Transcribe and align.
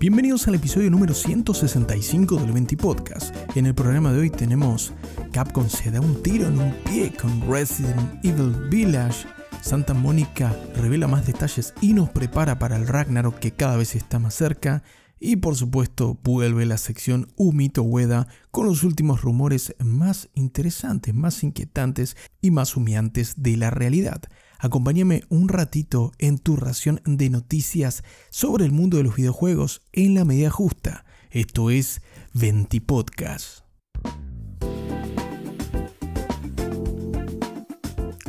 Bienvenidos 0.00 0.48
al 0.48 0.54
episodio 0.54 0.90
número 0.90 1.12
165 1.12 2.36
del 2.36 2.52
20 2.52 2.74
Podcast. 2.78 3.36
En 3.54 3.66
el 3.66 3.74
programa 3.74 4.10
de 4.10 4.20
hoy 4.20 4.30
tenemos 4.30 4.94
Capcom 5.30 5.68
se 5.68 5.90
da 5.90 6.00
un 6.00 6.22
tiro 6.22 6.46
en 6.46 6.58
un 6.58 6.74
pie 6.86 7.12
con 7.12 7.46
Resident 7.46 8.24
Evil 8.24 8.70
Village, 8.70 9.28
Santa 9.60 9.92
Mónica 9.92 10.56
revela 10.74 11.06
más 11.06 11.26
detalles 11.26 11.74
y 11.82 11.92
nos 11.92 12.08
prepara 12.08 12.58
para 12.58 12.76
el 12.76 12.88
Ragnarok 12.88 13.40
que 13.40 13.50
cada 13.50 13.76
vez 13.76 13.94
está 13.94 14.18
más 14.18 14.32
cerca, 14.32 14.82
y 15.18 15.36
por 15.36 15.54
supuesto 15.54 16.18
vuelve 16.24 16.64
la 16.64 16.78
sección 16.78 17.30
Umito 17.36 17.82
Ueda 17.82 18.26
con 18.50 18.64
los 18.64 18.84
últimos 18.84 19.20
rumores 19.20 19.76
más 19.80 20.30
interesantes, 20.32 21.14
más 21.14 21.44
inquietantes 21.44 22.16
y 22.40 22.52
más 22.52 22.74
humeantes 22.74 23.34
de 23.42 23.58
la 23.58 23.68
realidad. 23.68 24.22
Acompáñame 24.62 25.22
un 25.30 25.48
ratito 25.48 26.12
en 26.18 26.36
tu 26.36 26.54
ración 26.54 27.00
de 27.06 27.30
noticias 27.30 28.04
sobre 28.28 28.66
el 28.66 28.72
mundo 28.72 28.98
de 28.98 29.04
los 29.04 29.16
videojuegos 29.16 29.80
en 29.92 30.14
la 30.14 30.26
medida 30.26 30.50
justa. 30.50 31.06
Esto 31.30 31.70
es 31.70 32.02
Venti 32.34 32.78
Podcast. 32.80 33.60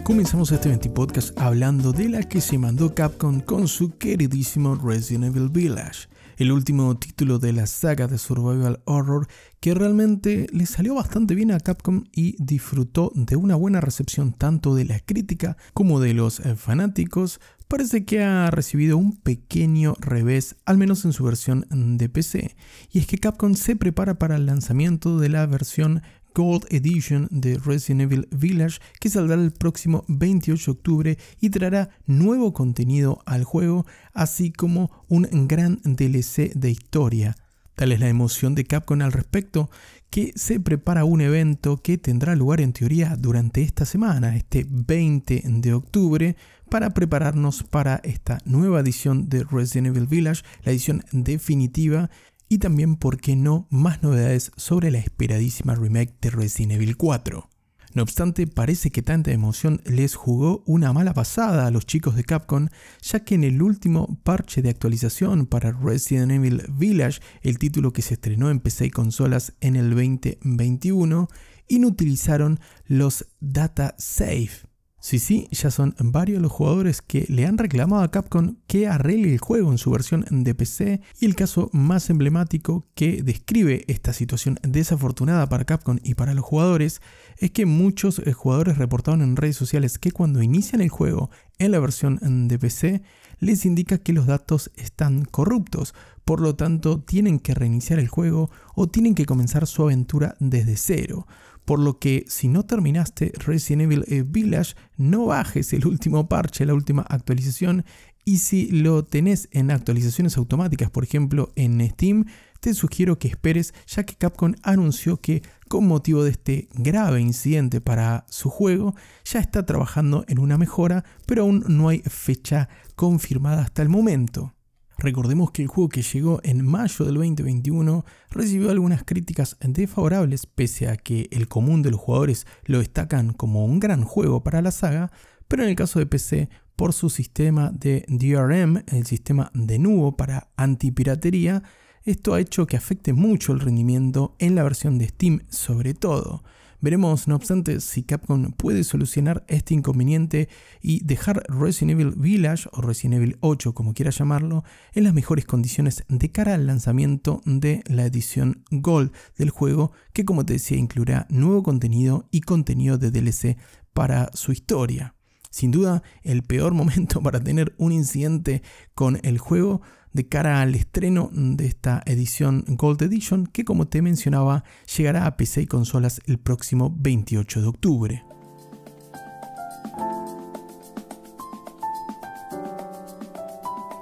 Comenzamos 0.06 0.52
este 0.54 0.70
20 0.70 0.90
podcast 0.92 1.38
hablando 1.38 1.92
de 1.92 2.08
la 2.08 2.24
que 2.24 2.40
se 2.40 2.58
mandó 2.58 2.96
Capcom 2.96 3.42
con 3.42 3.68
su 3.68 3.98
queridísimo 3.98 4.76
Resident 4.76 5.36
Evil 5.36 5.50
Village 5.50 6.08
el 6.38 6.52
último 6.52 6.98
título 6.98 7.40
de 7.40 7.54
la 7.54 7.68
saga 7.68 8.08
de 8.08 8.18
Survival 8.18 8.82
Horror 8.86 9.28
que 9.60 9.74
realmente 9.74 10.48
le 10.52 10.66
salió 10.66 10.96
bastante 10.96 11.36
bien 11.36 11.52
a 11.52 11.60
Capcom 11.60 12.06
y 12.12 12.36
disfrutó 12.44 13.12
de 13.16 13.36
una 13.36 13.56
buena 13.56 13.80
recepción 13.80 14.34
tanto 14.34 14.76
de 14.76 14.86
la 14.86 15.00
crítica 15.00 15.58
como 15.74 16.00
de 16.00 16.14
los 16.14 16.42
fanáticos, 16.58 17.40
parece 17.68 18.04
que 18.04 18.22
ha 18.22 18.52
recibido 18.52 18.98
un 18.98 19.16
pequeño 19.16 19.96
revés, 20.00 20.58
al 20.66 20.78
menos 20.78 21.06
en 21.06 21.14
su 21.14 21.24
versión 21.24 21.66
de 21.70 22.10
PC. 22.10 22.56
Y 22.92 23.00
es 23.00 23.08
que 23.08 23.18
Capcom 23.18 23.54
se 23.56 23.76
prepara 23.76 24.20
para 24.20 24.36
el 24.36 24.46
lanzamiento 24.46 25.20
de 25.20 25.30
la 25.30 25.46
versión 25.46 26.02
Gold 26.34 26.66
Edition 26.70 27.28
de 27.32 27.58
Resident 27.58 28.02
Evil 28.02 28.28
Village 28.32 28.80
que 29.00 29.10
saldrá 29.10 29.36
el 29.36 29.52
próximo 29.52 30.04
28 30.08 30.66
de 30.66 30.78
octubre 30.78 31.18
y 31.40 31.50
traerá 31.50 31.90
nuevo 32.06 32.54
contenido 32.54 33.22
al 33.26 33.44
juego, 33.44 33.86
así 34.14 34.52
como 34.52 34.92
un 35.08 35.28
gran 35.48 35.80
DLC 35.84 36.54
de 36.54 36.72
historia. 36.72 37.36
Tal 37.76 37.92
es 37.92 38.00
la 38.00 38.10
emoción 38.10 38.54
de 38.54 38.66
Capcom 38.66 39.02
al 39.02 39.12
respecto 39.12 39.70
que 40.12 40.34
se 40.36 40.60
prepara 40.60 41.06
un 41.06 41.22
evento 41.22 41.82
que 41.82 41.98
tendrá 41.98 42.36
lugar 42.36 42.62
en 42.62 42.74
teoría 42.74 43.16
durante 43.18 43.62
esta 43.62 43.86
semana, 43.86 44.36
este 44.36 44.68
20 44.70 45.44
de 45.46 45.74
octubre, 45.74 46.36
para 46.70 46.92
prepararnos 46.92 47.64
para 47.64 48.02
esta 48.04 48.38
nueva 48.46 48.82
edición 48.82 49.30
de 49.30 49.44
Resident 49.44 49.88
Evil 49.88 50.08
Village, 50.08 50.44
la 50.64 50.72
edición 50.72 51.04
definitiva 51.12 52.10
y 52.52 52.58
también, 52.58 52.98
por 52.98 53.22
qué 53.22 53.38
no, 53.38 53.66
más 53.70 54.04
novedades 54.04 54.52
sobre 54.58 54.92
la 54.92 54.98
esperadísima 54.98 55.74
remake 55.74 56.14
de 56.20 56.32
Resident 56.32 56.74
Evil 56.74 56.98
4. 56.98 57.50
No 57.94 58.04
obstante, 58.04 58.46
parece 58.46 58.92
que 58.92 59.02
tanta 59.02 59.32
emoción 59.32 59.82
les 59.86 60.16
jugó 60.16 60.62
una 60.66 60.92
mala 60.92 61.14
pasada 61.14 61.66
a 61.66 61.72
los 61.72 61.86
chicos 61.86 62.18
de 62.18 62.26
Capcom, 62.26 62.68
ya 63.02 63.22
que 63.22 63.36
en 63.36 63.46
el 63.46 63.62
último 63.62 64.20
parche 64.24 64.62
de 64.62 64.70
actualización 64.70 65.46
para 65.46 65.72
Resident 65.72 66.34
Evil 66.34 66.64
Village, 66.68 67.22
el 67.42 67.58
título 67.58 67.94
que 67.94 68.02
se 68.02 68.16
estrenó 68.16 68.50
en 68.50 68.60
PC 68.60 68.88
y 68.88 68.92
consolas 68.92 69.54
en 69.62 69.78
el 69.78 69.90
2021, 69.92 71.30
inutilizaron 71.70 72.60
los 72.86 73.28
data 73.40 73.96
save 73.98 74.71
Sí, 75.04 75.18
sí, 75.18 75.48
ya 75.50 75.72
son 75.72 75.96
varios 75.98 76.44
los 76.44 76.52
jugadores 76.52 77.02
que 77.02 77.26
le 77.28 77.48
han 77.48 77.58
reclamado 77.58 78.04
a 78.04 78.12
Capcom 78.12 78.58
que 78.68 78.88
arregle 78.88 79.34
el 79.34 79.40
juego 79.40 79.72
en 79.72 79.80
su 79.80 79.90
versión 79.90 80.28
de 80.30 80.54
PC 80.54 81.02
y 81.20 81.26
el 81.26 81.36
caso 81.36 81.72
más 81.74 82.12
emblemático 82.12 82.86
que 82.94 83.24
describe 83.24 83.84
esta 83.88 84.14
situación 84.14 84.60
desafortunada 84.62 85.50
para 85.50 85.66
Capcom 85.66 85.98
y 86.04 86.14
para 86.14 86.36
los 86.36 86.46
jugadores 86.46 87.02
es 87.40 87.50
que 87.50 87.66
muchos 87.66 88.20
eh, 88.20 88.32
jugadores 88.32 88.78
reportaron 88.78 89.24
en 89.24 89.38
redes 89.38 89.58
sociales 89.58 89.98
que 89.98 90.12
cuando 90.12 90.44
inician 90.44 90.82
el 90.82 90.90
juego 90.90 91.32
en 91.58 91.72
la 91.72 91.80
versión 91.80 92.20
de 92.48 92.60
PC 92.60 93.02
les 93.40 93.66
indica 93.66 93.98
que 93.98 94.14
los 94.14 94.28
datos 94.28 94.70
están 94.76 95.26
corruptos, 95.26 95.96
por 96.26 96.42
lo 96.42 96.56
tanto 96.56 97.02
tienen 97.02 97.40
que 97.40 97.56
reiniciar 97.56 97.98
el 97.98 98.08
juego 98.08 98.52
o 98.76 98.88
tienen 98.88 99.16
que 99.16 99.26
comenzar 99.26 99.66
su 99.66 99.82
aventura 99.82 100.36
desde 100.40 100.78
cero 100.78 101.26
por 101.66 101.80
lo 101.80 102.00
que 102.00 102.26
si 102.28 102.48
no 102.48 102.64
terminaste 102.64 103.32
Resident 103.38 103.84
Evil 103.84 104.06
eh, 104.08 104.24
Village, 104.26 104.76
no 104.98 105.26
bajes 105.26 105.74
el 105.74 105.86
último 105.86 106.28
parche, 106.28 106.66
la 106.66 106.74
última 106.74 107.04
actualización, 107.04 107.86
y 108.24 108.38
si 108.38 108.70
lo 108.72 109.04
tenés 109.04 109.50
en 109.52 109.72
actualizaciones 109.72 110.38
automáticas, 110.38 110.90
por 110.90 111.04
ejemplo 111.04 111.52
en 111.56 111.82
Steam, 111.90 112.26
te 112.60 112.74
sugiero 112.76 113.18
que 113.18 113.28
esperes 113.28 113.74
ya 113.88 114.04
que 114.04 114.16
Capcom 114.16 114.54
anunció 114.62 115.18
que 115.18 115.42
con 115.68 115.88
motivo 115.88 116.24
de 116.24 116.32
este 116.32 116.70
grave 116.74 117.22
incidente 117.22 117.82
para 117.82 118.26
su 118.30 118.50
juego, 118.50 118.94
ya 119.26 119.40
está 119.40 119.66
trabajando 119.66 120.26
en 120.28 120.38
una 120.38 120.58
mejora, 120.58 121.04
pero 121.26 121.44
aún 121.44 121.64
no 121.68 121.90
hay 121.90 122.00
fecha 122.02 122.70
confirmada 122.96 123.64
hasta 123.64 123.82
el 123.82 123.90
momento. 123.90 124.54
Recordemos 125.02 125.50
que 125.50 125.64
el 125.64 125.68
juego 125.68 125.90
que 125.90 126.04
llegó 126.04 126.42
en 126.44 126.64
mayo 126.64 127.06
del 127.06 127.16
2021 127.16 128.06
recibió 128.30 128.70
algunas 128.70 129.04
críticas 129.04 129.58
desfavorables 129.60 130.46
pese 130.46 130.90
a 130.90 130.96
que 130.96 131.28
el 131.32 131.48
común 131.48 131.82
de 131.82 131.90
los 131.90 132.00
jugadores 132.00 132.46
lo 132.66 132.78
destacan 132.78 133.34
como 133.34 133.66
un 133.66 133.80
gran 133.80 134.04
juego 134.04 134.44
para 134.44 134.62
la 134.62 134.70
saga, 134.70 135.12
pero 135.48 135.64
en 135.64 135.70
el 135.70 135.76
caso 135.76 135.98
de 135.98 136.06
PC 136.06 136.50
por 136.76 136.94
su 136.94 137.10
sistema 137.10 137.72
de 137.72 138.06
DRM, 138.10 138.84
el 138.96 139.08
sistema 139.08 139.50
de 139.56 139.80
nuevo 139.80 140.16
para 140.16 140.50
antipiratería, 140.56 141.64
esto 142.04 142.36
ha 142.36 142.40
hecho 142.40 142.68
que 142.68 142.78
afecte 142.78 143.12
mucho 143.12 143.54
el 143.54 143.60
rendimiento 143.60 144.36
en 144.38 144.54
la 144.54 144.62
versión 144.62 145.00
de 145.00 145.08
Steam 145.08 145.42
sobre 145.50 145.96
todo. 145.96 146.44
Veremos, 146.82 147.28
no 147.28 147.36
obstante, 147.36 147.80
si 147.80 148.02
Capcom 148.02 148.54
puede 148.54 148.84
solucionar 148.84 149.46
este 149.48 149.76
inconveniente 149.76 150.50
y 150.82 151.04
dejar 151.06 151.44
Resident 151.48 151.92
Evil 151.92 152.16
Village 152.18 152.68
o 152.72 152.82
Resident 152.82 153.22
Evil 153.22 153.38
8, 153.40 153.76
como 153.76 153.94
quiera 153.94 154.10
llamarlo, 154.10 154.64
en 154.94 155.04
las 155.04 155.14
mejores 155.14 155.46
condiciones 155.46 156.04
de 156.10 156.32
cara 156.32 156.56
al 156.56 156.66
lanzamiento 156.66 157.44
de 157.46 157.84
la 157.86 158.08
edición 158.08 158.64
Gold 158.72 159.12
del 159.38 159.52
juego, 159.52 159.92
que 160.12 160.26
como 160.26 160.44
te 160.44 160.54
decía 160.54 160.78
incluirá 160.78 161.28
nuevo 161.30 161.62
contenido 161.62 162.28
y 162.32 162.42
contenido 162.42 162.98
de 162.98 163.12
DLC 163.12 163.58
para 163.94 164.32
su 164.34 164.52
historia. 164.52 165.14
Sin 165.52 165.70
duda, 165.70 166.02
el 166.24 166.42
peor 166.42 166.74
momento 166.74 167.22
para 167.24 167.44
tener 167.44 167.76
un 167.78 167.92
incidente 167.92 168.64
con 168.96 169.20
el 169.22 169.38
juego 169.38 169.82
de 170.14 170.28
cara 170.28 170.62
al 170.62 170.76
estreno 170.76 171.30
de 171.32 171.66
esta 171.66 172.02
edición 172.06 172.64
Gold 172.68 173.02
Edition 173.02 173.48
que 173.48 173.64
como 173.64 173.88
te 173.88 174.02
mencionaba 174.02 174.64
llegará 174.98 175.26
a 175.26 175.38
PC 175.38 175.62
y 175.62 175.68
consolas 175.68 176.22
el 176.26 176.38
próximo 176.38 176.94
28 176.98 177.62
de 177.62 177.68
octubre. 177.68 178.24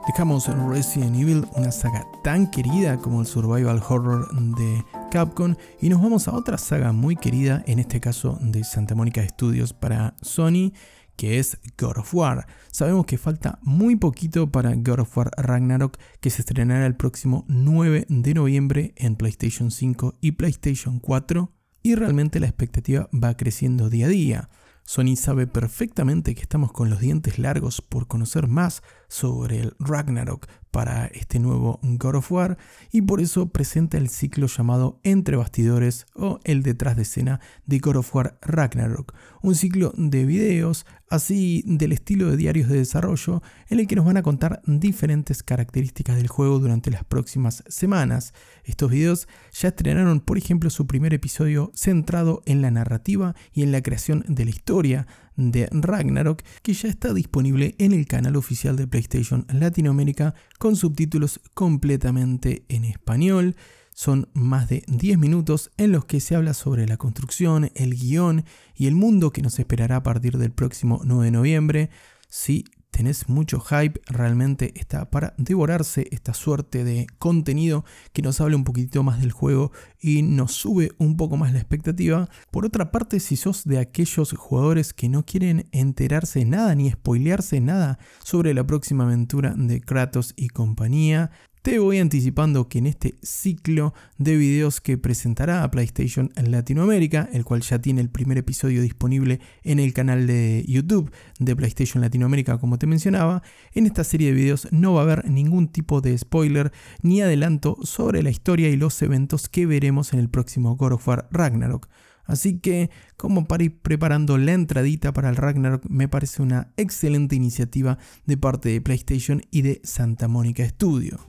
Dejamos 0.09 0.47
Resident 0.67 1.15
Evil, 1.15 1.45
una 1.55 1.71
saga 1.71 2.03
tan 2.23 2.49
querida 2.49 2.97
como 2.97 3.21
el 3.21 3.27
survival 3.27 3.79
horror 3.87 4.27
de 4.57 4.83
Capcom, 5.11 5.55
y 5.79 5.89
nos 5.89 6.01
vamos 6.01 6.27
a 6.27 6.33
otra 6.33 6.57
saga 6.57 6.91
muy 6.91 7.15
querida, 7.15 7.63
en 7.67 7.77
este 7.77 7.99
caso 7.99 8.39
de 8.41 8.63
Santa 8.63 8.95
Mónica 8.95 9.25
Studios 9.25 9.71
para 9.71 10.15
Sony, 10.23 10.73
que 11.19 11.37
es 11.37 11.59
God 11.77 11.97
of 11.97 12.15
War. 12.15 12.47
Sabemos 12.71 13.05
que 13.05 13.17
falta 13.17 13.59
muy 13.61 13.97
poquito 13.97 14.49
para 14.49 14.73
God 14.73 14.99
of 15.01 15.17
War 15.17 15.31
Ragnarok, 15.35 15.97
que 16.21 16.29
se 16.29 16.43
estrenará 16.43 16.85
el 16.85 16.95
próximo 16.95 17.43
9 17.49 18.05
de 18.07 18.33
noviembre 18.33 18.93
en 18.95 19.17
PlayStation 19.17 19.69
5 19.69 20.15
y 20.21 20.31
PlayStation 20.31 21.01
4, 21.01 21.51
y 21.83 21.95
realmente 21.95 22.39
la 22.39 22.47
expectativa 22.47 23.09
va 23.11 23.35
creciendo 23.35 23.89
día 23.89 24.05
a 24.05 24.09
día. 24.09 24.49
Sony 24.85 25.17
sabe 25.17 25.45
perfectamente 25.45 26.33
que 26.35 26.41
estamos 26.41 26.71
con 26.71 26.89
los 26.89 27.01
dientes 27.01 27.37
largos 27.37 27.81
por 27.81 28.07
conocer 28.07 28.47
más 28.47 28.81
sobre 29.09 29.59
el 29.59 29.75
Ragnarok 29.77 30.47
para 30.71 31.07
este 31.07 31.39
nuevo 31.39 31.79
God 31.81 32.15
of 32.15 32.31
War 32.31 32.57
y 32.91 33.01
por 33.01 33.21
eso 33.21 33.49
presenta 33.49 33.97
el 33.97 34.09
ciclo 34.09 34.47
llamado 34.47 34.99
Entre 35.03 35.35
Bastidores 35.35 36.05
o 36.15 36.39
el 36.43 36.63
detrás 36.63 36.95
de 36.95 37.03
escena 37.03 37.39
de 37.65 37.79
God 37.79 37.97
of 37.97 38.15
War 38.15 38.37
Ragnarok, 38.41 39.13
un 39.41 39.55
ciclo 39.55 39.93
de 39.97 40.25
videos 40.25 40.85
así 41.09 41.63
del 41.65 41.91
estilo 41.91 42.29
de 42.29 42.37
diarios 42.37 42.69
de 42.69 42.77
desarrollo 42.77 43.41
en 43.67 43.79
el 43.79 43.87
que 43.87 43.95
nos 43.95 44.05
van 44.05 44.17
a 44.17 44.23
contar 44.23 44.61
diferentes 44.65 45.43
características 45.43 46.15
del 46.17 46.27
juego 46.27 46.59
durante 46.59 46.91
las 46.91 47.03
próximas 47.03 47.63
semanas. 47.67 48.33
Estos 48.63 48.91
videos 48.91 49.27
ya 49.51 49.69
estrenaron, 49.69 50.19
por 50.19 50.37
ejemplo, 50.37 50.69
su 50.69 50.87
primer 50.87 51.13
episodio 51.13 51.71
centrado 51.73 52.41
en 52.45 52.61
la 52.61 52.71
narrativa 52.71 53.35
y 53.53 53.63
en 53.63 53.71
la 53.71 53.81
creación 53.81 54.23
de 54.27 54.45
la 54.45 54.51
historia 54.51 55.07
de 55.39 55.67
Ragnarok, 55.71 56.43
que 56.61 56.73
ya 56.73 56.89
está 56.89 57.13
disponible 57.13 57.75
en 57.77 57.93
el 57.93 58.05
canal 58.05 58.35
oficial 58.35 58.75
de 58.75 58.87
PlayStation 58.87 59.45
Latinoamérica 59.51 60.35
con 60.59 60.75
subtítulos 60.75 61.39
completamente 61.53 62.63
en 62.67 62.83
español. 62.85 63.55
Son 63.93 64.29
más 64.33 64.69
de 64.69 64.83
10 64.87 65.17
minutos 65.17 65.71
en 65.77 65.91
los 65.91 66.05
que 66.05 66.19
se 66.19 66.35
habla 66.35 66.53
sobre 66.53 66.87
la 66.87 66.97
construcción, 66.97 67.71
el 67.75 67.95
guion 67.95 68.45
y 68.75 68.87
el 68.87 68.95
mundo 68.95 69.31
que 69.31 69.41
nos 69.41 69.59
esperará 69.59 69.97
a 69.97 70.03
partir 70.03 70.37
del 70.37 70.51
próximo 70.51 71.01
9 71.03 71.25
de 71.25 71.31
noviembre. 71.31 71.89
Sí, 72.27 72.65
tenés 72.91 73.29
mucho 73.29 73.59
hype, 73.59 74.01
realmente 74.07 74.73
está 74.75 75.09
para 75.09 75.33
devorarse 75.37 76.07
esta 76.11 76.33
suerte 76.33 76.83
de 76.83 77.07
contenido 77.17 77.85
que 78.13 78.21
nos 78.21 78.41
habla 78.41 78.55
un 78.55 78.63
poquitito 78.63 79.03
más 79.03 79.21
del 79.21 79.31
juego 79.31 79.71
y 80.01 80.21
nos 80.21 80.53
sube 80.53 80.91
un 80.97 81.17
poco 81.17 81.37
más 81.37 81.53
la 81.53 81.59
expectativa. 81.59 82.29
Por 82.51 82.65
otra 82.65 82.91
parte, 82.91 83.19
si 83.19 83.37
sos 83.37 83.63
de 83.63 83.79
aquellos 83.79 84.33
jugadores 84.33 84.93
que 84.93 85.09
no 85.09 85.25
quieren 85.25 85.67
enterarse 85.71 86.43
nada 86.45 86.75
ni 86.75 86.91
spoilearse 86.91 87.61
nada 87.61 87.99
sobre 88.23 88.53
la 88.53 88.65
próxima 88.65 89.05
aventura 89.05 89.53
de 89.55 89.81
Kratos 89.81 90.33
y 90.35 90.49
compañía, 90.49 91.31
te 91.69 91.77
voy 91.77 91.99
anticipando 91.99 92.67
que 92.67 92.79
en 92.79 92.87
este 92.87 93.13
ciclo 93.21 93.93
de 94.17 94.35
videos 94.37 94.81
que 94.81 94.97
presentará 94.97 95.63
a 95.63 95.69
PlayStation 95.69 96.31
en 96.35 96.49
Latinoamérica, 96.49 97.29
el 97.31 97.45
cual 97.45 97.61
ya 97.61 97.77
tiene 97.77 98.01
el 98.01 98.09
primer 98.09 98.39
episodio 98.39 98.81
disponible 98.81 99.39
en 99.61 99.77
el 99.77 99.93
canal 99.93 100.25
de 100.25 100.65
YouTube 100.67 101.11
de 101.37 101.55
PlayStation 101.55 102.01
Latinoamérica, 102.01 102.57
como 102.57 102.79
te 102.79 102.87
mencionaba, 102.87 103.43
en 103.75 103.85
esta 103.85 104.03
serie 104.03 104.29
de 104.29 104.33
videos 104.33 104.67
no 104.71 104.95
va 104.95 105.01
a 105.01 105.03
haber 105.03 105.29
ningún 105.29 105.67
tipo 105.67 106.01
de 106.01 106.17
spoiler 106.17 106.71
ni 107.03 107.21
adelanto 107.21 107.77
sobre 107.83 108.23
la 108.23 108.31
historia 108.31 108.69
y 108.69 108.75
los 108.75 108.99
eventos 109.03 109.47
que 109.47 109.67
veremos 109.67 110.11
en 110.11 110.17
el 110.17 110.29
próximo 110.29 110.75
God 110.75 110.93
of 110.93 111.07
War 111.07 111.29
Ragnarok. 111.29 111.87
Así 112.25 112.57
que, 112.57 112.89
como 113.15 113.45
para 113.45 113.65
ir 113.65 113.79
preparando 113.79 114.39
la 114.39 114.53
entradita 114.53 115.13
para 115.13 115.29
el 115.29 115.35
Ragnarok, 115.35 115.85
me 115.87 116.07
parece 116.07 116.41
una 116.41 116.73
excelente 116.77 117.35
iniciativa 117.35 117.99
de 118.25 118.37
parte 118.37 118.69
de 118.69 118.81
PlayStation 118.81 119.43
y 119.51 119.61
de 119.61 119.81
Santa 119.83 120.27
Mónica 120.27 120.67
Studio. 120.67 121.19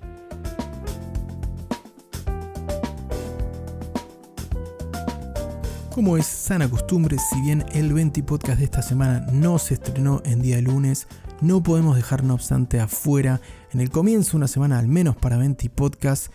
Como 6.00 6.16
es 6.16 6.24
sana 6.24 6.70
costumbre, 6.70 7.18
si 7.18 7.40
bien 7.42 7.64
el 7.72 7.92
20 7.92 8.22
podcast 8.22 8.60
de 8.60 8.64
esta 8.64 8.80
semana 8.80 9.26
no 9.32 9.58
se 9.58 9.74
estrenó 9.74 10.22
en 10.24 10.40
día 10.40 10.60
lunes, 10.60 11.08
no 11.40 11.62
podemos 11.62 11.96
dejar 11.96 12.24
no 12.24 12.34
obstante 12.34 12.80
afuera 12.80 13.40
en 13.72 13.80
el 13.80 13.90
comienzo 13.90 14.30
de 14.30 14.36
una 14.38 14.48
semana 14.48 14.78
al 14.78 14.88
menos 14.88 15.16
para 15.16 15.36
20 15.36 15.68
podcast 15.68 16.32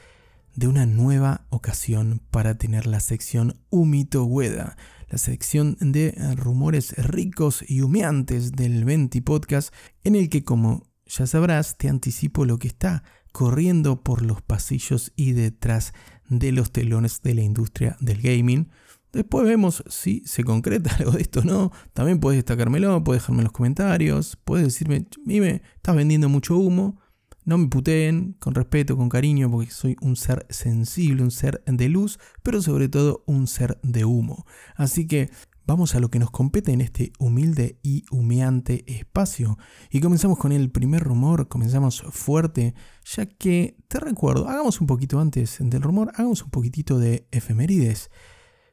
de 0.55 0.67
una 0.67 0.85
nueva 0.85 1.47
ocasión 1.49 2.21
para 2.31 2.57
tener 2.57 2.85
la 2.85 2.99
sección 2.99 3.59
Humito 3.69 4.25
Hueda, 4.25 4.77
la 5.09 5.17
sección 5.17 5.77
de 5.79 6.13
rumores 6.35 6.93
ricos 6.97 7.63
y 7.67 7.81
humeantes 7.81 8.51
del 8.51 8.85
20 8.85 9.21
podcast 9.21 9.73
en 10.03 10.15
el 10.15 10.29
que 10.29 10.43
como 10.43 10.85
ya 11.05 11.27
sabrás 11.27 11.77
te 11.77 11.89
anticipo 11.89 12.45
lo 12.45 12.59
que 12.59 12.67
está 12.67 13.03
corriendo 13.35 14.01
por 14.01 14.21
los 14.21 14.41
pasillos 14.41 15.11
y 15.17 15.33
detrás 15.33 15.93
de 16.29 16.53
los 16.53 16.71
telones 16.71 17.21
de 17.21 17.33
la 17.33 17.41
industria 17.41 17.97
del 17.99 18.21
gaming 18.21 18.69
Después 19.11 19.45
vemos 19.45 19.81
si 19.87 20.23
se 20.25 20.45
concreta 20.45 20.93
algo 20.99 21.11
de 21.11 21.21
esto 21.21 21.41
o 21.41 21.43
no. 21.43 21.71
También 21.93 22.19
puedes 22.19 22.37
destacármelo, 22.37 23.03
puedes 23.03 23.23
dejarme 23.23 23.41
en 23.41 23.45
los 23.45 23.53
comentarios, 23.53 24.37
puedes 24.43 24.65
decirme, 24.65 25.05
mime, 25.25 25.63
estás 25.75 25.95
vendiendo 25.95 26.27
mucho 26.29 26.57
humo. 26.57 26.99
No 27.45 27.57
me 27.57 27.67
puteen, 27.67 28.35
con 28.39 28.55
respeto, 28.55 28.97
con 28.97 29.07
cariño, 29.07 29.51
porque 29.51 29.71
soy 29.71 29.95
un 30.01 30.15
ser 30.15 30.45
sensible, 30.49 31.23
un 31.23 31.31
ser 31.31 31.61
de 31.65 31.89
luz, 31.89 32.19
pero 32.41 32.61
sobre 32.61 32.89
todo 32.89 33.23
un 33.25 33.47
ser 33.47 33.79
de 33.83 34.03
humo. 34.03 34.45
Así 34.75 35.07
que 35.07 35.29
vamos 35.65 35.95
a 35.95 35.99
lo 35.99 36.09
que 36.09 36.19
nos 36.19 36.31
compete 36.31 36.71
en 36.71 36.81
este 36.81 37.11
humilde 37.19 37.79
y 37.83 38.05
humeante 38.11 38.83
espacio. 38.87 39.57
Y 39.91 40.01
comenzamos 40.01 40.37
con 40.37 40.51
el 40.51 40.71
primer 40.71 41.03
rumor, 41.03 41.47
comenzamos 41.47 42.03
fuerte, 42.09 42.75
ya 43.03 43.25
que 43.25 43.77
te 43.87 43.99
recuerdo, 43.99 44.47
hagamos 44.47 44.81
un 44.81 44.87
poquito 44.87 45.19
antes 45.19 45.57
del 45.59 45.81
rumor, 45.81 46.11
hagamos 46.15 46.43
un 46.43 46.49
poquitito 46.49 46.99
de 46.99 47.27
efemérides 47.31 48.09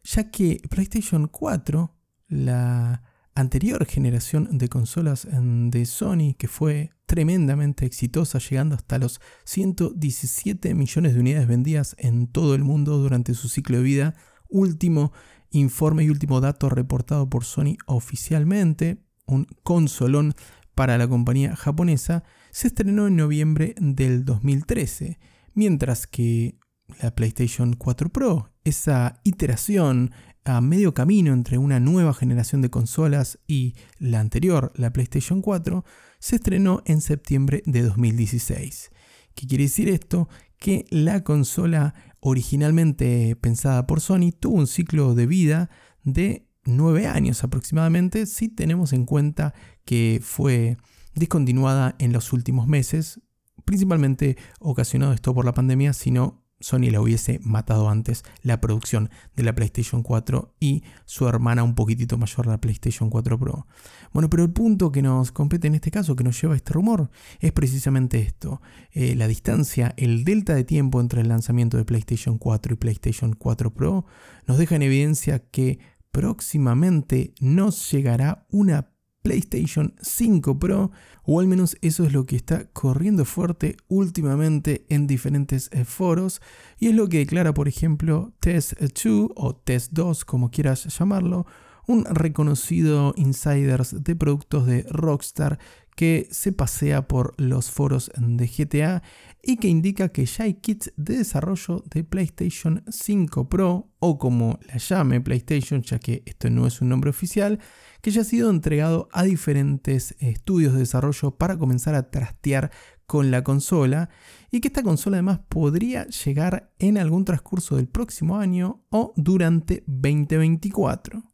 ya 0.04 0.30
que 0.30 0.60
PlayStation 0.68 1.28
4, 1.28 1.94
la 2.28 3.02
anterior 3.34 3.86
generación 3.86 4.58
de 4.58 4.68
consolas 4.68 5.26
de 5.30 5.86
Sony, 5.86 6.34
que 6.36 6.48
fue 6.48 6.90
tremendamente 7.06 7.86
exitosa, 7.86 8.38
llegando 8.38 8.74
hasta 8.74 8.98
los 8.98 9.20
117 9.44 10.74
millones 10.74 11.14
de 11.14 11.20
unidades 11.20 11.48
vendidas 11.48 11.94
en 11.98 12.26
todo 12.26 12.54
el 12.54 12.64
mundo 12.64 12.98
durante 12.98 13.34
su 13.34 13.48
ciclo 13.48 13.78
de 13.78 13.82
vida, 13.82 14.14
último 14.48 15.12
informe 15.52 16.04
y 16.04 16.10
último 16.10 16.40
dato 16.40 16.68
reportado 16.68 17.28
por 17.28 17.44
Sony 17.44 17.76
oficialmente, 17.86 18.98
un 19.26 19.46
consolón 19.62 20.34
para 20.74 20.98
la 20.98 21.06
compañía 21.06 21.54
japonesa, 21.54 22.24
se 22.50 22.68
estrenó 22.68 23.06
en 23.06 23.16
noviembre 23.16 23.74
del 23.78 24.24
2013, 24.24 25.18
mientras 25.54 26.06
que 26.06 26.58
la 27.00 27.14
PlayStation 27.14 27.74
4 27.74 28.10
Pro, 28.10 28.50
esa 28.64 29.20
iteración 29.24 30.12
a 30.44 30.60
medio 30.60 30.92
camino 30.92 31.32
entre 31.32 31.58
una 31.58 31.78
nueva 31.78 32.14
generación 32.14 32.62
de 32.62 32.70
consolas 32.70 33.38
y 33.46 33.74
la 33.98 34.20
anterior, 34.20 34.72
la 34.74 34.92
PlayStation 34.92 35.40
4, 35.40 35.84
se 36.18 36.36
estrenó 36.36 36.82
en 36.84 37.00
septiembre 37.00 37.62
de 37.64 37.82
2016. 37.82 38.90
¿Qué 39.34 39.46
quiere 39.46 39.64
decir 39.64 39.88
esto? 39.88 40.28
Que 40.58 40.84
la 40.90 41.22
consola 41.22 41.94
originalmente 42.24 43.36
pensada 43.36 43.86
por 43.86 44.00
Sony 44.00 44.30
tuvo 44.38 44.54
un 44.54 44.68
ciclo 44.68 45.14
de 45.14 45.26
vida 45.26 45.70
de 46.04 46.46
9 46.64 47.08
años 47.08 47.42
aproximadamente, 47.42 48.26
si 48.26 48.48
tenemos 48.48 48.92
en 48.92 49.04
cuenta 49.04 49.54
que 49.84 50.20
fue 50.22 50.76
discontinuada 51.14 51.96
en 51.98 52.12
los 52.12 52.32
últimos 52.32 52.68
meses, 52.68 53.20
principalmente 53.64 54.36
ocasionado 54.60 55.12
esto 55.12 55.34
por 55.34 55.44
la 55.44 55.52
pandemia, 55.52 55.92
sino 55.92 56.41
Sony 56.62 56.90
la 56.90 57.00
hubiese 57.00 57.40
matado 57.42 57.90
antes 57.90 58.24
la 58.42 58.60
producción 58.60 59.10
de 59.36 59.42
la 59.42 59.54
PlayStation 59.54 60.02
4 60.02 60.54
y 60.60 60.84
su 61.04 61.28
hermana 61.28 61.62
un 61.62 61.74
poquitito 61.74 62.16
mayor 62.16 62.46
la 62.46 62.60
PlayStation 62.60 63.10
4 63.10 63.38
Pro. 63.38 63.66
Bueno, 64.12 64.30
pero 64.30 64.44
el 64.44 64.50
punto 64.50 64.90
que 64.92 65.02
nos 65.02 65.32
compete 65.32 65.66
en 65.66 65.74
este 65.74 65.90
caso, 65.90 66.16
que 66.16 66.24
nos 66.24 66.40
lleva 66.40 66.54
a 66.54 66.56
este 66.56 66.72
rumor, 66.72 67.10
es 67.40 67.52
precisamente 67.52 68.20
esto. 68.20 68.62
Eh, 68.92 69.14
la 69.16 69.26
distancia, 69.26 69.92
el 69.96 70.24
delta 70.24 70.54
de 70.54 70.64
tiempo 70.64 71.00
entre 71.00 71.20
el 71.20 71.28
lanzamiento 71.28 71.76
de 71.76 71.84
PlayStation 71.84 72.38
4 72.38 72.74
y 72.74 72.76
PlayStation 72.76 73.34
4 73.34 73.74
Pro 73.74 74.06
nos 74.46 74.58
deja 74.58 74.76
en 74.76 74.82
evidencia 74.82 75.40
que 75.40 75.78
próximamente 76.12 77.34
nos 77.40 77.90
llegará 77.90 78.46
una 78.50 78.92
PlayStation 79.22 79.94
5 80.00 80.58
Pro, 80.58 80.90
o 81.24 81.40
al 81.40 81.46
menos 81.46 81.76
eso 81.80 82.04
es 82.04 82.12
lo 82.12 82.26
que 82.26 82.36
está 82.36 82.66
corriendo 82.72 83.24
fuerte 83.24 83.76
últimamente 83.88 84.84
en 84.88 85.06
diferentes 85.06 85.70
eh, 85.72 85.84
foros, 85.84 86.42
y 86.78 86.88
es 86.88 86.94
lo 86.94 87.08
que 87.08 87.18
declara, 87.18 87.54
por 87.54 87.68
ejemplo, 87.68 88.32
Test2 88.40 89.32
o 89.34 89.54
Test2, 89.64 90.24
como 90.24 90.50
quieras 90.50 90.84
llamarlo, 90.98 91.46
un 91.86 92.04
reconocido 92.04 93.12
insider 93.16 93.84
de 93.84 94.16
productos 94.16 94.66
de 94.66 94.84
Rockstar 94.88 95.58
que 95.94 96.28
se 96.30 96.52
pasea 96.52 97.06
por 97.06 97.34
los 97.40 97.70
foros 97.70 98.10
de 98.16 98.46
GTA 98.46 99.02
y 99.42 99.56
que 99.56 99.68
indica 99.68 100.10
que 100.10 100.24
ya 100.24 100.44
hay 100.44 100.54
kits 100.54 100.92
de 100.96 101.18
desarrollo 101.18 101.82
de 101.90 102.04
PlayStation 102.04 102.82
5 102.88 103.48
Pro 103.48 103.90
o 103.98 104.18
como 104.18 104.58
la 104.66 104.78
llame 104.78 105.20
PlayStation, 105.20 105.82
ya 105.82 105.98
que 105.98 106.22
esto 106.26 106.48
no 106.50 106.66
es 106.66 106.80
un 106.80 106.88
nombre 106.88 107.10
oficial, 107.10 107.58
que 108.00 108.10
ya 108.10 108.22
ha 108.22 108.24
sido 108.24 108.50
entregado 108.50 109.08
a 109.12 109.24
diferentes 109.24 110.14
estudios 110.18 110.72
de 110.72 110.80
desarrollo 110.80 111.32
para 111.32 111.58
comenzar 111.58 111.94
a 111.94 112.10
trastear 112.10 112.70
con 113.06 113.30
la 113.30 113.44
consola 113.44 114.08
y 114.50 114.60
que 114.60 114.68
esta 114.68 114.82
consola 114.82 115.16
además 115.16 115.40
podría 115.48 116.06
llegar 116.06 116.72
en 116.78 116.98
algún 116.98 117.24
transcurso 117.24 117.76
del 117.76 117.88
próximo 117.88 118.38
año 118.38 118.84
o 118.90 119.12
durante 119.16 119.84
2024. 119.86 121.31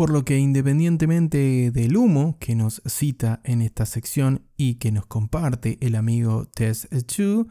Por 0.00 0.08
lo 0.08 0.24
que 0.24 0.38
independientemente 0.38 1.70
del 1.72 1.94
humo 1.94 2.38
que 2.40 2.54
nos 2.54 2.80
cita 2.86 3.42
en 3.44 3.60
esta 3.60 3.84
sección 3.84 4.46
y 4.56 4.76
que 4.76 4.92
nos 4.92 5.04
comparte 5.04 5.76
el 5.82 5.94
amigo 5.94 6.46
Test2, 6.56 7.46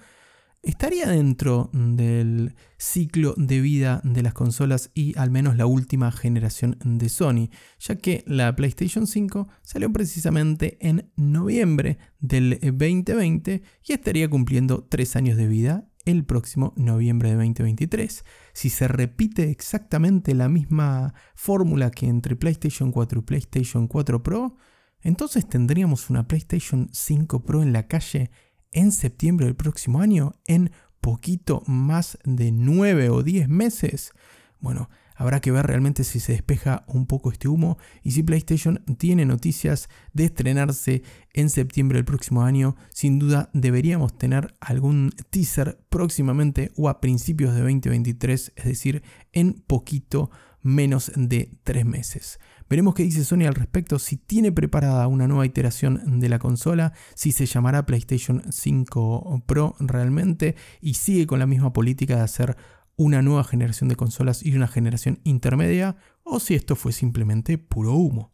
estaría 0.63 1.07
dentro 1.07 1.69
del 1.73 2.55
ciclo 2.79 3.35
de 3.37 3.61
vida 3.61 4.01
de 4.03 4.23
las 4.23 4.33
consolas 4.33 4.89
y 4.95 5.15
al 5.15 5.29
menos 5.29 5.57
la 5.57 5.67
última 5.67 6.11
generación 6.11 6.79
de 6.83 7.09
Sony, 7.09 7.51
ya 7.79 7.97
que 7.97 8.23
la 8.25 8.55
PlayStation 8.55 9.05
5 9.05 9.47
salió 9.61 9.93
precisamente 9.93 10.79
en 10.81 11.11
noviembre 11.17 11.99
del 12.17 12.57
2020 12.61 13.61
y 13.85 13.93
estaría 13.93 14.27
cumpliendo 14.27 14.83
tres 14.89 15.15
años 15.15 15.37
de 15.37 15.47
vida 15.47 15.88
el 16.05 16.25
próximo 16.25 16.73
noviembre 16.75 17.29
de 17.29 17.35
2023. 17.35 18.23
Si 18.53 18.69
se 18.69 18.87
repite 18.87 19.49
exactamente 19.49 20.33
la 20.33 20.49
misma 20.49 21.13
fórmula 21.35 21.91
que 21.91 22.07
entre 22.07 22.35
PlayStation 22.35 22.91
4 22.91 23.19
y 23.19 23.23
PlayStation 23.23 23.87
4 23.87 24.23
Pro, 24.23 24.55
entonces 25.01 25.47
tendríamos 25.47 26.09
una 26.09 26.27
PlayStation 26.27 26.89
5 26.91 27.43
Pro 27.43 27.61
en 27.61 27.73
la 27.73 27.87
calle 27.87 28.31
en 28.71 28.91
septiembre 28.91 29.45
del 29.45 29.55
próximo 29.55 30.01
año, 30.01 30.33
en 30.45 30.71
poquito 31.01 31.63
más 31.65 32.17
de 32.23 32.51
9 32.51 33.09
o 33.09 33.23
10 33.23 33.49
meses. 33.49 34.11
Bueno, 34.59 34.89
habrá 35.19 35.41
que 35.41 35.51
ver 35.51 35.67
realmente 35.67 36.05
si 36.05 36.21
se 36.21 36.31
despeja 36.31 36.85
un 36.87 37.05
poco 37.05 37.29
este 37.29 37.49
humo 37.49 37.77
y 38.03 38.11
si 38.11 38.23
PlayStation 38.23 38.81
tiene 38.97 39.25
noticias 39.25 39.89
de 40.13 40.23
estrenarse 40.23 41.03
en 41.33 41.49
septiembre 41.49 41.97
del 41.97 42.05
próximo 42.05 42.43
año. 42.43 42.77
Sin 42.89 43.19
duda 43.19 43.49
deberíamos 43.53 44.17
tener 44.17 44.55
algún 44.61 45.11
teaser 45.29 45.77
próximamente 45.89 46.71
o 46.77 46.87
a 46.87 47.01
principios 47.01 47.53
de 47.53 47.59
2023, 47.59 48.53
es 48.55 48.65
decir, 48.65 49.03
en 49.33 49.61
poquito 49.67 50.31
menos 50.61 51.11
de 51.13 51.51
3 51.63 51.85
meses. 51.85 52.39
Veremos 52.69 52.93
qué 52.93 53.03
dice 53.03 53.25
Sony 53.25 53.45
al 53.45 53.55
respecto, 53.55 53.99
si 53.99 54.15
tiene 54.15 54.53
preparada 54.53 55.07
una 55.07 55.27
nueva 55.27 55.45
iteración 55.45 56.21
de 56.21 56.29
la 56.29 56.39
consola, 56.39 56.93
si 57.13 57.33
se 57.33 57.45
llamará 57.45 57.85
PlayStation 57.85 58.43
5 58.49 59.43
Pro 59.45 59.75
realmente 59.79 60.55
y 60.79 60.93
sigue 60.93 61.27
con 61.27 61.39
la 61.39 61.47
misma 61.47 61.73
política 61.73 62.15
de 62.15 62.21
hacer 62.21 62.57
una 62.99 63.21
nueva 63.21 63.45
generación 63.45 63.87
de 63.87 63.95
consolas 63.95 64.45
y 64.45 64.53
una 64.57 64.67
generación 64.67 65.21
intermedia, 65.23 65.95
o 66.23 66.41
si 66.41 66.53
esto 66.53 66.75
fue 66.75 66.91
simplemente 66.91 67.57
puro 67.57 67.93
humo. 67.93 68.33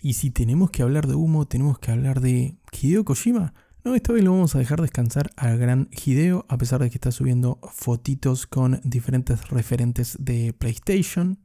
Y 0.00 0.14
si 0.14 0.30
tenemos 0.30 0.70
que 0.70 0.82
hablar 0.82 1.06
de 1.06 1.14
humo, 1.14 1.46
tenemos 1.46 1.78
que 1.78 1.90
hablar 1.90 2.22
de 2.22 2.56
Hideo 2.72 3.04
Kojima. 3.04 3.52
No, 3.84 3.94
esta 3.94 4.14
vez 4.14 4.24
lo 4.24 4.32
vamos 4.32 4.54
a 4.54 4.58
dejar 4.58 4.80
descansar 4.80 5.30
al 5.36 5.58
gran 5.58 5.90
Hideo, 5.90 6.46
a 6.48 6.56
pesar 6.56 6.80
de 6.80 6.88
que 6.88 6.96
está 6.96 7.12
subiendo 7.12 7.60
fotitos 7.70 8.46
con 8.46 8.80
diferentes 8.82 9.50
referentes 9.50 10.16
de 10.18 10.54
PlayStation. 10.54 11.38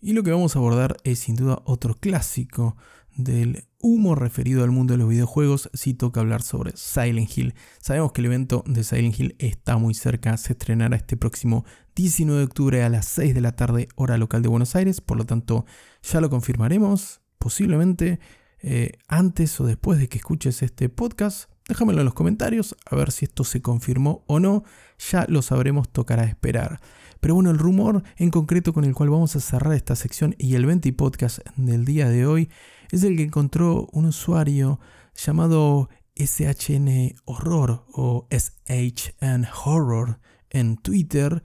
Y 0.00 0.14
lo 0.14 0.22
que 0.22 0.32
vamos 0.32 0.56
a 0.56 0.58
abordar 0.58 0.96
es 1.04 1.18
sin 1.18 1.36
duda 1.36 1.60
otro 1.66 1.96
clásico 1.96 2.78
del 3.14 3.64
humo 3.80 4.14
referido 4.14 4.64
al 4.64 4.70
mundo 4.70 4.94
de 4.94 4.98
los 4.98 5.08
videojuegos 5.08 5.70
si 5.74 5.94
toca 5.94 6.20
hablar 6.20 6.42
sobre 6.42 6.72
Silent 6.76 7.36
Hill. 7.36 7.54
Sabemos 7.80 8.12
que 8.12 8.20
el 8.20 8.26
evento 8.26 8.62
de 8.66 8.84
Silent 8.84 9.18
Hill 9.18 9.36
está 9.38 9.76
muy 9.78 9.94
cerca, 9.94 10.36
se 10.36 10.52
estrenará 10.52 10.96
este 10.96 11.16
próximo 11.16 11.64
19 11.96 12.38
de 12.38 12.44
octubre 12.44 12.82
a 12.82 12.88
las 12.88 13.06
6 13.06 13.34
de 13.34 13.40
la 13.40 13.52
tarde 13.52 13.88
hora 13.96 14.18
local 14.18 14.42
de 14.42 14.48
Buenos 14.48 14.76
Aires, 14.76 15.00
por 15.00 15.16
lo 15.16 15.26
tanto 15.26 15.64
ya 16.02 16.20
lo 16.20 16.30
confirmaremos, 16.30 17.20
posiblemente 17.38 18.20
eh, 18.62 18.92
antes 19.08 19.58
o 19.60 19.64
después 19.64 19.98
de 19.98 20.08
que 20.08 20.18
escuches 20.18 20.62
este 20.62 20.88
podcast. 20.88 21.50
Déjamelo 21.68 22.00
en 22.00 22.04
los 22.04 22.14
comentarios 22.14 22.76
a 22.90 22.96
ver 22.96 23.12
si 23.12 23.24
esto 23.24 23.44
se 23.44 23.62
confirmó 23.62 24.24
o 24.26 24.40
no, 24.40 24.64
ya 25.10 25.24
lo 25.28 25.40
sabremos, 25.40 25.88
tocará 25.88 26.24
esperar. 26.24 26.80
Pero 27.20 27.34
bueno, 27.34 27.50
el 27.50 27.58
rumor 27.58 28.02
en 28.16 28.30
concreto 28.30 28.72
con 28.72 28.84
el 28.84 28.94
cual 28.94 29.10
vamos 29.10 29.36
a 29.36 29.40
cerrar 29.40 29.74
esta 29.74 29.94
sección 29.94 30.34
y 30.38 30.54
el 30.54 30.66
20 30.66 30.92
podcast 30.94 31.40
del 31.56 31.84
día 31.84 32.08
de 32.08 32.26
hoy 32.26 32.50
es 32.90 33.02
el 33.04 33.16
que 33.16 33.24
encontró 33.24 33.88
un 33.92 34.06
usuario 34.06 34.80
llamado 35.14 35.88
SHN 36.16 37.14
Horror 37.24 37.84
o 37.92 38.26
SHN 38.30 39.46
Horror 39.64 40.18
en 40.50 40.76
Twitter 40.76 41.42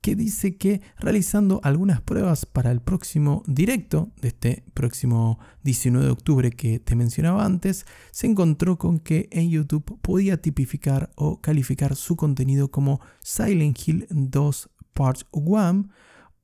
que 0.00 0.14
dice 0.14 0.56
que 0.56 0.82
realizando 0.98 1.60
algunas 1.64 2.00
pruebas 2.00 2.46
para 2.46 2.70
el 2.70 2.80
próximo 2.80 3.42
directo 3.46 4.12
de 4.20 4.28
este 4.28 4.64
próximo 4.72 5.40
19 5.64 6.06
de 6.06 6.12
octubre 6.12 6.50
que 6.52 6.78
te 6.78 6.94
mencionaba 6.94 7.44
antes, 7.44 7.86
se 8.12 8.28
encontró 8.28 8.78
con 8.78 9.00
que 9.00 9.28
en 9.32 9.50
YouTube 9.50 9.98
podía 10.00 10.40
tipificar 10.40 11.10
o 11.16 11.40
calificar 11.40 11.96
su 11.96 12.14
contenido 12.14 12.70
como 12.70 13.00
Silent 13.20 13.76
Hill 13.84 14.06
2 14.10 14.70
Part 14.94 15.22
1, 15.32 15.88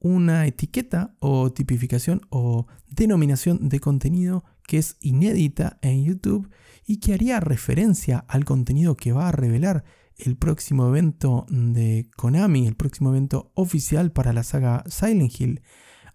una 0.03 0.47
etiqueta 0.47 1.15
o 1.21 1.53
tipificación 1.53 2.23
o 2.29 2.67
denominación 2.89 3.69
de 3.69 3.79
contenido 3.79 4.45
que 4.67 4.79
es 4.79 4.97
inédita 5.01 5.79
en 5.81 6.05
YouTube 6.05 6.51
y 6.85 6.99
que 6.99 7.15
haría 7.15 7.39
referencia 7.39 8.25
al 8.29 8.45
contenido 8.45 8.97
que 8.97 9.13
va 9.13 9.29
a 9.29 9.33
revelar 9.33 9.85
el 10.17 10.37
próximo 10.37 10.89
evento 10.89 11.47
de 11.49 12.11
Konami, 12.17 12.67
el 12.67 12.75
próximo 12.75 13.11
evento 13.11 13.53
oficial 13.55 14.13
para 14.13 14.33
la 14.33 14.43
saga 14.43 14.85
Silent 14.89 15.41
Hill. 15.41 15.63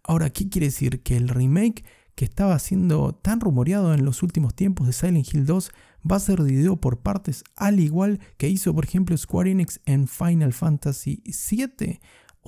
Ahora, 0.04 0.30
¿qué 0.32 0.50
quiere 0.50 0.68
decir? 0.68 1.02
Que 1.02 1.16
el 1.16 1.30
remake 1.30 1.86
que 2.16 2.26
estaba 2.26 2.60
siendo 2.60 3.14
tan 3.16 3.40
rumoreado 3.40 3.94
en 3.94 4.04
los 4.04 4.22
últimos 4.22 4.54
tiempos 4.54 4.88
de 4.88 4.94
Silent 4.94 5.34
Hill 5.34 5.46
2 5.46 5.72
va 6.10 6.18
a 6.18 6.20
ser 6.20 6.44
dividido 6.44 6.78
por 6.78 7.00
partes, 7.00 7.44
al 7.56 7.80
igual 7.80 8.20
que 8.38 8.50
hizo 8.50 8.74
por 8.74 8.86
ejemplo 8.86 9.16
Square 9.16 9.52
Enix 9.52 9.80
en 9.86 10.08
Final 10.08 10.52
Fantasy 10.52 11.22
VII 11.26 12.00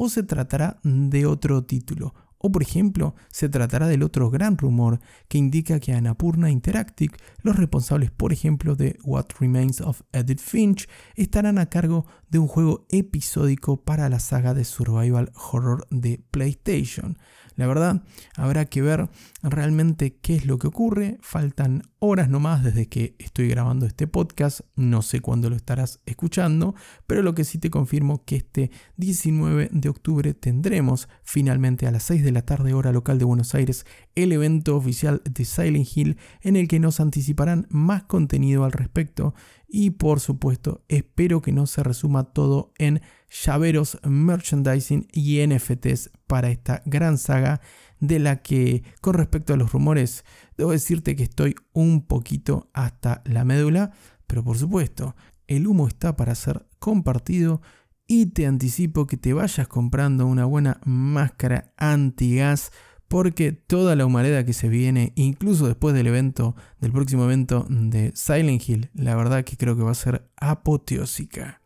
o 0.02 0.08
se 0.08 0.24
tratará 0.24 0.80
de 0.84 1.26
otro 1.26 1.66
título. 1.66 2.14
O 2.38 2.54
por 2.54 2.62
ejemplo, 2.62 3.16
se 3.30 3.50
tratará 3.50 3.90
del 3.90 4.02
otro 4.02 4.30
gran 4.30 4.58
rumor 4.58 5.02
que 5.28 5.38
indica 5.38 5.82
que 5.82 5.92
Anapurna 5.92 6.50
Interactive, 6.50 7.18
los 7.44 7.58
responsables 7.58 8.10
por 8.10 8.32
ejemplo 8.32 8.78
de 8.78 8.98
What 9.04 9.26
Remains 9.42 9.82
of 9.82 10.04
Edith 10.14 10.40
Finch, 10.40 10.88
estarán 11.16 11.58
a 11.58 11.66
cargo 11.66 12.06
de 12.30 12.40
un 12.40 12.48
juego 12.48 12.88
episódico 12.90 13.84
para 13.84 14.08
la 14.08 14.22
saga 14.22 14.54
de 14.54 14.64
survival 14.64 15.34
horror 15.36 15.86
de 15.92 16.24
PlayStation. 16.32 17.18
La 17.60 17.68
verdad, 17.68 18.04
habrá 18.38 18.64
que 18.64 18.82
ver 18.82 19.10
realmente 19.44 20.16
qué 20.16 20.36
es 20.36 20.46
lo 20.46 20.58
que 20.58 20.68
ocurre. 20.68 21.18
Faltan 21.20 21.82
horas 22.00 22.30
nomás 22.30 22.64
desde 22.64 22.88
que 22.88 23.18
estoy 23.20 23.50
grabando 23.50 23.86
este 23.86 24.08
podcast. 24.08 24.62
No 24.78 25.02
sé 25.02 25.20
cuándo 25.20 25.50
lo 25.50 25.58
estarás 25.58 26.00
escuchando, 26.06 26.74
pero 27.06 27.22
lo 27.22 27.36
que 27.36 27.44
sí 27.44 27.58
te 27.58 27.70
confirmo 27.70 28.24
que 28.24 28.38
este 28.38 28.72
19 28.96 29.72
de 29.74 29.90
octubre 29.90 30.34
tendremos 30.34 31.10
finalmente 31.22 31.86
a 31.86 31.92
las 31.92 32.04
6 32.04 32.24
de 32.24 32.32
la 32.32 32.44
tarde 32.44 32.74
hora 32.74 32.94
local 32.94 33.20
de 33.20 33.26
Buenos 33.26 33.54
Aires 33.54 33.86
el 34.16 34.32
evento 34.32 34.78
oficial 34.78 35.22
de 35.30 35.44
Silent 35.44 35.88
Hill 35.94 36.18
en 36.42 36.56
el 36.56 36.70
que 36.70 36.80
nos 36.80 37.02
anticiparán 37.02 37.68
más 37.70 38.04
contenido 38.04 38.64
al 38.64 38.72
respecto 38.72 39.34
y 39.70 39.92
por 39.92 40.20
supuesto 40.20 40.84
espero 40.88 41.42
que 41.42 41.52
no 41.52 41.68
se 41.68 41.84
resuma 41.84 42.26
todo 42.26 42.74
en 42.78 43.02
llaveros, 43.30 44.00
merchandising 44.04 45.08
y 45.12 45.46
NFTs 45.46 46.10
para 46.28 46.50
esta 46.50 46.82
gran 46.86 47.18
saga 47.18 47.62
de 48.00 48.20
la 48.20 48.42
que 48.42 48.84
con 49.02 49.14
respecto 49.14 49.54
a 49.54 49.58
los 49.58 49.72
rumores 49.72 50.26
debo 50.58 50.72
decirte 50.72 51.16
que 51.16 51.24
estoy 51.24 51.56
un 51.74 52.06
poquito 52.06 52.70
hasta 52.74 53.22
la 53.26 53.46
médula, 53.46 53.92
pero 54.26 54.44
por 54.44 54.58
supuesto 54.58 55.16
el 55.48 55.68
humo 55.68 55.88
está 55.88 56.16
para 56.16 56.36
ser 56.36 56.66
compartido 56.80 57.62
y 58.08 58.28
te 58.28 58.48
anticipo 58.48 59.06
que 59.06 59.18
te 59.18 59.34
vayas 59.34 59.68
comprando 59.68 60.26
una 60.26 60.46
buena 60.46 60.82
máscara 60.84 61.74
antigas 61.78 62.72
porque 63.10 63.52
toda 63.52 63.96
la 63.96 64.06
humareda 64.06 64.46
que 64.46 64.54
se 64.54 64.70
viene, 64.70 65.12
incluso 65.16 65.68
después 65.68 65.94
del 65.96 66.08
evento, 66.08 66.56
del 66.80 66.92
próximo 66.92 67.26
evento 67.26 67.66
de 67.68 68.12
Silent 68.16 68.70
Hill, 68.70 68.90
la 68.94 69.16
verdad 69.16 69.44
que 69.44 69.58
creo 69.58 69.76
que 69.76 69.84
va 69.84 69.92
a 69.92 69.96
ser 69.96 70.30
apoteósica. 70.38 71.60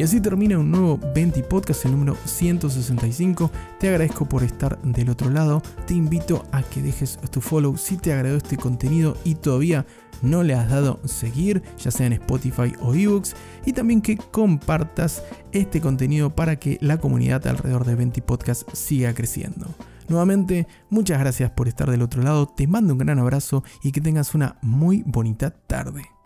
Y 0.00 0.02
así 0.02 0.18
termina 0.18 0.58
un 0.58 0.70
nuevo 0.70 0.98
20 1.14 1.42
Podcast, 1.42 1.84
el 1.84 1.90
número 1.90 2.16
165. 2.24 3.50
Te 3.78 3.90
agradezco 3.90 4.24
por 4.24 4.42
estar 4.42 4.80
del 4.80 5.10
otro 5.10 5.28
lado. 5.28 5.60
Te 5.86 5.92
invito 5.92 6.46
a 6.52 6.62
que 6.62 6.80
dejes 6.80 7.18
tu 7.30 7.42
follow 7.42 7.76
si 7.76 7.98
te 7.98 8.10
agradó 8.10 8.38
este 8.38 8.56
contenido 8.56 9.14
y 9.24 9.34
todavía 9.34 9.84
no 10.22 10.42
le 10.42 10.54
has 10.54 10.70
dado 10.70 11.00
seguir, 11.04 11.62
ya 11.78 11.90
sea 11.90 12.06
en 12.06 12.14
Spotify 12.14 12.72
o 12.80 12.94
ebooks, 12.94 13.36
y 13.66 13.74
también 13.74 14.00
que 14.00 14.16
compartas 14.16 15.22
este 15.52 15.82
contenido 15.82 16.34
para 16.34 16.56
que 16.56 16.78
la 16.80 16.96
comunidad 16.96 17.46
alrededor 17.46 17.84
de 17.84 17.96
20 17.96 18.22
Podcast 18.22 18.72
siga 18.72 19.12
creciendo. 19.12 19.66
Nuevamente, 20.08 20.66
muchas 20.88 21.20
gracias 21.20 21.50
por 21.50 21.68
estar 21.68 21.90
del 21.90 22.00
otro 22.00 22.22
lado, 22.22 22.46
te 22.46 22.66
mando 22.66 22.94
un 22.94 23.00
gran 23.00 23.18
abrazo 23.18 23.64
y 23.82 23.92
que 23.92 24.00
tengas 24.00 24.34
una 24.34 24.56
muy 24.62 25.02
bonita 25.04 25.50
tarde. 25.50 26.19